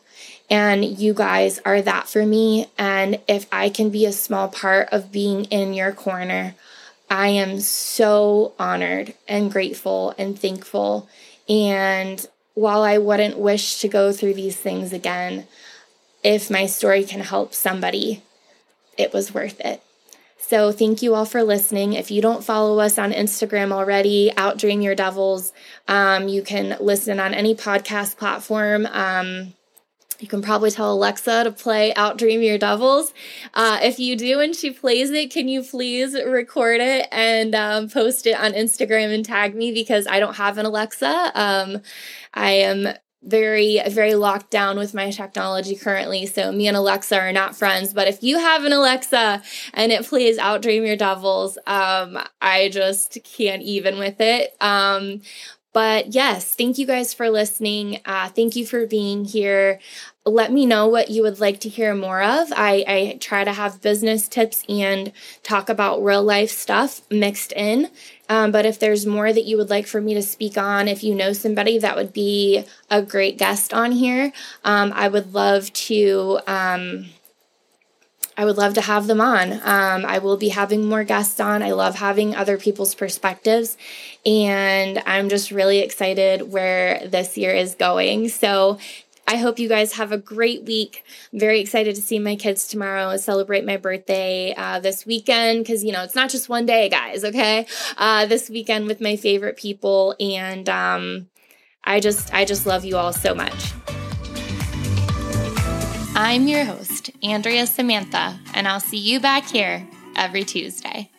And 0.50 0.86
you 0.86 1.14
guys 1.14 1.60
are 1.66 1.82
that 1.82 2.08
for 2.08 2.26
me. 2.26 2.68
And 2.78 3.20
if 3.28 3.48
I 3.52 3.70
can 3.70 3.90
be 3.90 4.06
a 4.06 4.14
small 4.14 4.48
part 4.48 4.88
of 4.92 5.12
being 5.12 5.46
in 5.46 5.74
your 5.74 5.92
corner, 5.92 6.56
I 7.10 7.30
am 7.30 7.60
so 7.60 8.54
honored 8.58 9.14
and 9.28 9.52
grateful 9.52 10.14
and 10.18 10.40
thankful. 10.40 11.10
And 11.50 12.26
while 12.54 12.82
I 12.82 12.98
wouldn't 12.98 13.38
wish 13.38 13.80
to 13.80 13.88
go 13.88 14.12
through 14.12 14.34
these 14.34 14.56
things 14.56 14.94
again, 14.94 15.48
if 16.24 16.50
my 16.50 16.66
story 16.66 17.04
can 17.04 17.22
help 17.22 17.54
somebody, 17.54 18.24
it 18.98 19.14
was 19.14 19.34
worth 19.34 19.60
it. 19.62 19.82
So, 20.40 20.72
thank 20.72 21.02
you 21.02 21.14
all 21.14 21.26
for 21.26 21.44
listening. 21.44 21.94
If 21.94 22.10
you 22.10 22.22
don't 22.22 22.44
follow 22.44 22.80
us 22.80 22.98
on 22.98 23.12
Instagram 23.12 23.74
already, 23.74 24.32
Outdream 24.38 24.82
Your 24.82 24.96
Devils, 24.96 25.52
um, 25.88 26.30
you 26.30 26.42
can 26.42 26.78
listen 26.80 27.20
on 27.20 27.34
any 27.34 27.54
podcast 27.54 28.16
platform. 28.18 28.86
Um, 28.86 29.54
you 30.20 30.28
can 30.28 30.42
probably 30.42 30.72
tell 30.72 30.94
Alexa 30.94 31.44
to 31.44 31.52
play 31.52 31.94
Outdream 31.96 32.44
Your 32.44 32.58
Devils. 32.58 33.14
Uh, 33.54 33.80
if 33.84 34.00
you 34.00 34.16
do 34.16 34.40
and 34.40 34.56
she 34.56 34.72
plays 34.72 35.12
it, 35.12 35.32
can 35.32 35.48
you 35.48 35.62
please 35.62 36.16
record 36.16 36.82
it 36.82 37.08
and 37.12 37.54
um, 37.54 37.90
post 37.90 38.26
it 38.26 38.40
on 38.40 38.54
Instagram 38.54 39.14
and 39.14 39.24
tag 39.24 39.54
me 39.54 39.72
because 39.72 40.08
I 40.08 40.20
don't 40.20 40.36
have 40.38 40.58
an 40.58 40.66
Alexa. 40.66 41.32
Um, 41.36 41.82
I 42.34 42.52
am 42.52 42.88
very 43.28 43.82
very 43.90 44.16
locked 44.16 44.50
down 44.50 44.78
with 44.78 44.94
my 44.94 45.12
technology 45.12 45.76
currently 45.76 46.26
so 46.26 46.52
me 46.52 46.68
and 46.68 46.78
alexa 46.78 47.18
are 47.18 47.32
not 47.32 47.56
friends 47.56 47.94
but 47.94 48.08
if 48.08 48.24
you 48.24 48.38
have 48.38 48.64
an 48.64 48.74
alexa 48.74 49.42
and 49.74 49.92
it 49.92 50.06
plays 50.06 50.38
outdream 50.38 50.86
your 50.86 50.96
devils 50.96 51.58
um 51.68 52.18
i 52.42 52.70
just 52.70 53.18
can't 53.24 53.62
even 53.62 53.98
with 54.00 54.20
it 54.20 54.56
um 54.62 55.22
but 55.78 56.16
yes, 56.16 56.56
thank 56.56 56.80
you 56.80 56.88
guys 56.88 57.14
for 57.14 57.30
listening. 57.30 58.00
Uh, 58.04 58.30
thank 58.30 58.56
you 58.56 58.66
for 58.66 58.88
being 58.88 59.26
here. 59.26 59.80
Let 60.26 60.52
me 60.52 60.66
know 60.66 60.88
what 60.88 61.12
you 61.12 61.22
would 61.22 61.40
like 61.40 61.60
to 61.60 61.70
hear 61.70 61.94
more 61.94 62.24
of. 62.24 62.52
I, 62.52 62.84
I 62.88 63.18
try 63.22 63.44
to 63.44 63.54
have 63.54 63.80
business 63.80 64.28
tips 64.28 64.64
and 64.68 65.12
talk 65.44 65.70
about 65.70 66.04
real 66.04 66.24
life 66.24 66.50
stuff 66.50 67.02
mixed 67.12 67.52
in. 67.52 67.92
Um, 68.30 68.52
but 68.52 68.66
if 68.66 68.80
there's 68.80 69.06
more 69.06 69.32
that 69.32 69.46
you 69.46 69.58
would 69.58 69.70
like 69.70 69.88
for 69.88 70.02
me 70.02 70.14
to 70.14 70.22
speak 70.22 70.58
on, 70.58 70.88
if 70.88 71.04
you 71.04 71.16
know 71.16 71.34
somebody 71.34 71.78
that 71.80 71.96
would 71.96 72.14
be 72.14 72.66
a 72.90 73.02
great 73.02 73.38
guest 73.38 73.74
on 73.74 73.92
here, 73.92 74.34
um, 74.64 74.92
I 74.96 75.08
would 75.08 75.34
love 75.34 75.72
to. 75.74 76.40
Um, 76.48 77.06
I 78.40 78.46
would 78.46 78.58
love 78.58 78.76
to 78.76 78.82
have 78.82 79.08
them 79.08 79.20
on. 79.20 79.54
Um, 79.54 80.06
I 80.06 80.20
will 80.20 80.38
be 80.38 80.50
having 80.50 80.86
more 80.86 81.04
guests 81.04 81.40
on. 81.40 81.64
I 81.64 81.72
love 81.72 81.96
having 81.96 82.36
other 82.36 82.60
people's 82.60 82.94
perspectives, 82.94 83.78
and 84.28 85.02
I'm 85.08 85.28
just 85.28 85.50
really 85.50 85.80
excited 85.80 86.52
where 86.52 87.08
this 87.08 87.36
year 87.36 87.52
is 87.52 87.74
going. 87.74 88.30
So, 88.30 88.78
I 89.30 89.36
hope 89.36 89.60
you 89.60 89.68
guys 89.68 89.94
have 89.94 90.14
a 90.14 90.18
great 90.18 90.64
week. 90.64 91.04
very 91.34 91.60
excited 91.60 91.96
to 91.96 92.02
see 92.02 92.18
my 92.18 92.38
kids 92.38 92.66
tomorrow, 92.66 93.18
celebrate 93.18 93.66
my 93.66 93.76
birthday 93.76 94.54
uh, 94.56 94.80
this 94.80 95.06
weekend 95.06 95.66
because, 95.66 95.84
you 95.84 95.92
know, 95.92 96.04
it's 96.04 96.16
not 96.16 96.30
just 96.30 96.48
one 96.48 96.66
day, 96.66 96.88
guys, 96.88 97.26
okay? 97.26 97.68
Uh, 97.98 98.26
this 98.26 98.50
weekend 98.50 98.88
with 98.88 99.02
my 99.02 99.18
favorite 99.18 99.58
people. 99.58 100.16
And 100.18 100.70
um, 100.70 101.28
I 101.84 102.00
just, 102.00 102.34
I 102.34 102.46
just 102.46 102.66
love 102.66 102.86
you 102.86 102.96
all 102.96 103.12
so 103.12 103.36
much. 103.36 103.74
I'm 106.16 106.48
your 106.48 106.64
host, 106.64 107.12
Andrea 107.22 107.68
Samantha, 107.68 108.40
and 108.54 108.66
I'll 108.66 108.80
see 108.80 108.98
you 108.98 109.20
back 109.20 109.46
here 109.46 109.86
every 110.16 110.46
Tuesday. 110.46 111.12